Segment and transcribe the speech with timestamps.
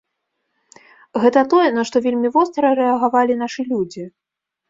[1.25, 4.03] Гэта тое, на што вельмі востра рэагавалі нашы людзі.